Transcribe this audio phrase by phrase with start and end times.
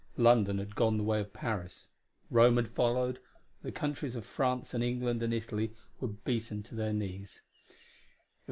[0.17, 1.85] London had gone the way of Paris;
[2.31, 3.19] Rome had followed;
[3.61, 7.43] the countries of France and England and Italy were beaten to their knees.